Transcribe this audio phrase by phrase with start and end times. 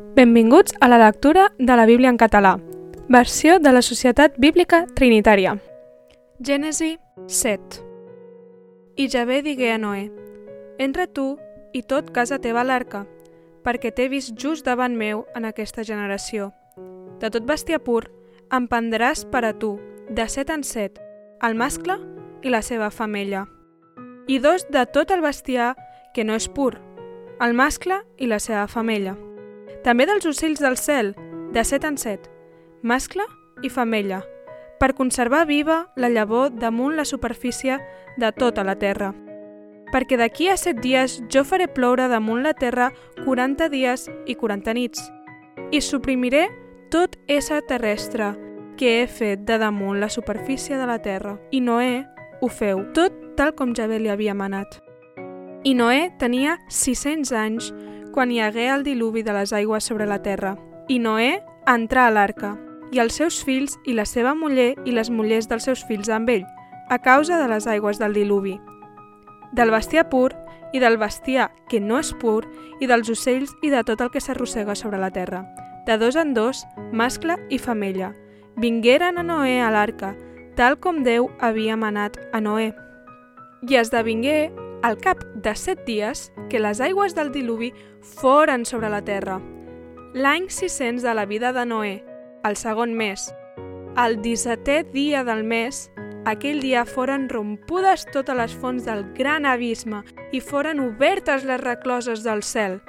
[0.00, 2.58] Benvinguts a la lectura de la Bíblia en català,
[3.08, 5.58] versió de la Societat Bíblica Trinitària.
[6.40, 7.82] Gènesi 7
[8.96, 10.10] I Javé digué a Noé,
[10.78, 11.38] Entra tu
[11.72, 13.04] i tot casa teva a l'arca,
[13.62, 16.50] perquè t'he vist just davant meu en aquesta generació.
[17.20, 18.08] De tot bestiar pur,
[18.50, 19.78] em prendràs per a tu,
[20.08, 20.98] de set en set,
[21.42, 22.00] el mascle
[22.42, 23.46] i la seva femella.
[24.26, 25.74] I dos de tot el bestiar
[26.14, 26.74] que no és pur,
[27.40, 29.16] el mascle i la seva femella.
[29.84, 31.14] També dels ocells del cel,
[31.52, 32.28] de set en set,
[32.82, 33.24] mascle
[33.64, 34.20] i femella,
[34.80, 37.78] per conservar viva la llavor damunt la superfície
[38.16, 39.14] de tota la terra.
[39.90, 42.90] Perquè d'aquí a set dies jo faré ploure damunt la terra
[43.24, 45.02] 40 dies i 40 nits,
[45.72, 46.48] i suprimiré
[46.90, 48.34] tot ésser terrestre
[48.76, 51.38] que he fet de damunt la superfície de la terra.
[51.50, 52.06] I Noé
[52.40, 54.80] ho feu, tot tal com Javé li havia manat.
[55.64, 57.72] I Noé tenia 600 anys
[58.12, 60.56] quan hi hagué el diluvi de les aigües sobre la terra.
[60.88, 62.56] I Noé entrà a l'arca,
[62.90, 66.30] i els seus fills i la seva muller i les mullers dels seus fills amb
[66.30, 66.46] ell,
[66.90, 68.58] a causa de les aigües del diluvi.
[69.52, 70.32] Del bestiar pur
[70.72, 72.44] i del bestiar que no és pur
[72.80, 75.44] i dels ocells i de tot el que s'arrossega sobre la terra.
[75.86, 78.12] De dos en dos, mascle i femella.
[78.56, 80.14] Vingueren a Noé a l'arca,
[80.56, 82.72] tal com Déu havia manat a Noé.
[83.66, 84.50] I esdevingué
[84.82, 89.40] al cap de set dies que les aigües del diluvi foren sobre la terra.
[90.14, 91.96] L'any 600 de la vida de Noé,
[92.44, 93.28] el segon mes,
[94.00, 95.90] el 17è dia del mes,
[96.24, 102.24] aquell dia foren rompudes totes les fonts del gran abisme i foren obertes les recloses
[102.24, 102.80] del cel.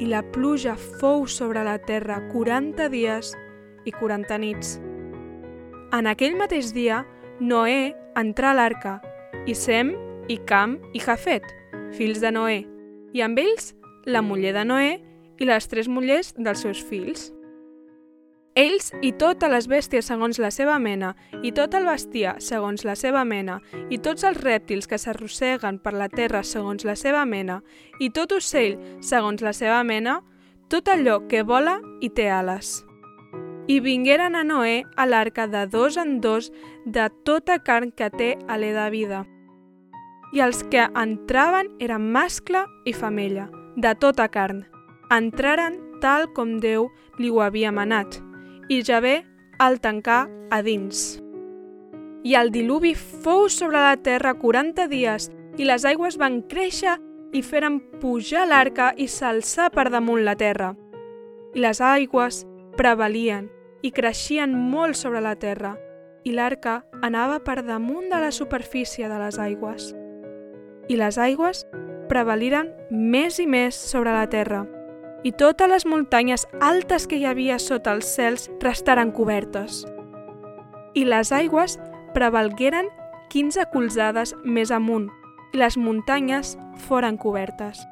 [0.00, 3.34] I la pluja fou sobre la terra 40 dies
[3.84, 4.76] i 40 nits.
[5.92, 7.04] En aquell mateix dia,
[7.40, 8.98] Noé entrà a l'arca,
[9.46, 9.94] i Sem,
[10.28, 11.44] i Cam, i Jafet,
[11.96, 12.64] fills de Noé,
[13.14, 13.74] i amb ells
[14.06, 14.92] la muller de Noé
[15.38, 17.30] i les tres mullers dels seus fills.
[18.56, 21.10] Ells i totes les bèsties segons la seva mena,
[21.44, 23.58] i tot el bestiar segons la seva mena,
[23.92, 27.60] i tots els rèptils que s'arrosseguen per la terra segons la seva mena,
[28.00, 30.22] i tot ocell segons la seva mena,
[30.72, 32.80] tot allò que vola i té ales.
[33.68, 36.52] I vingueren a Noé a l'arca de dos en dos
[36.86, 39.26] de tota carn que té alè de vida.
[40.34, 44.64] I els que entraven eren mascle i femella, de tota carn.
[45.12, 46.88] Entraren tal com Déu
[47.18, 48.18] li ho havia manat,
[48.68, 49.20] i Javé
[49.62, 51.20] el tancà a dins.
[52.26, 56.98] I el diluvi fou sobre la terra 40 dies, i les aigües van créixer
[57.32, 60.74] i feren pujar l'arca i s'alçar per damunt la terra.
[61.54, 62.44] I les aigües
[62.76, 63.48] prevalien
[63.82, 65.76] i creixien molt sobre la terra,
[66.26, 69.94] i l'arca anava per damunt de la superfície de les aigües.
[70.88, 71.64] I les aigües
[72.08, 74.64] prevaliren més i més sobre la terra,
[75.26, 79.82] i totes les muntanyes altes que hi havia sota els cels restaren cobertes.
[80.94, 81.80] I les aigües
[82.14, 82.86] prevalgueren
[83.32, 85.08] 15 colzades més amunt,
[85.52, 86.54] i les muntanyes
[86.86, 87.82] foren cobertes.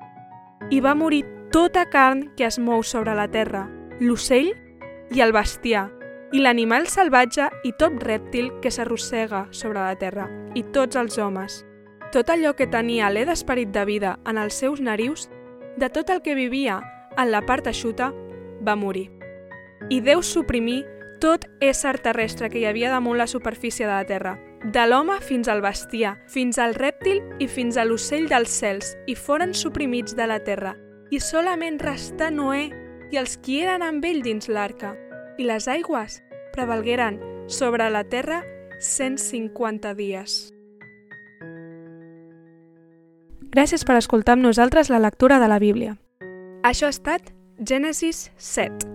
[0.71, 3.66] I va morir tota carn que es mou sobre la terra,
[4.00, 4.55] l'ocell
[5.11, 5.88] i el bestiar,
[6.34, 11.65] i l'animal salvatge i tot rèptil que s'arrossega sobre la terra, i tots els homes.
[12.14, 15.25] Tot allò que tenia alè d'esperit de vida en els seus narius,
[15.82, 16.76] de tot el que vivia
[17.19, 18.12] en la part eixuta,
[18.62, 19.08] va morir.
[19.91, 20.84] I Déu suprimí
[21.19, 25.50] tot ésser terrestre que hi havia damunt la superfície de la terra, de l'home fins
[25.50, 30.31] al bestiar, fins al rèptil i fins a l'ocell dels cels, i foren suprimits de
[30.31, 30.76] la terra.
[31.10, 32.69] I solament restà Noé
[33.10, 34.94] i els qui eren amb ell dins l'arca,
[35.34, 36.22] i les aigües
[36.54, 37.19] prevalgueren
[37.50, 38.44] sobre la terra
[38.78, 40.53] 150 dies.
[43.54, 45.94] Gràcies per escoltar amb nosaltres la lectura de la Bíblia.
[46.66, 47.31] Això ha estat
[47.62, 48.94] Gènesis 7.